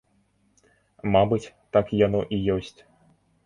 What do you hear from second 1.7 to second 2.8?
так яно і ёсць.